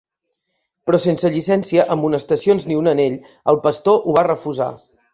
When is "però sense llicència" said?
0.89-1.85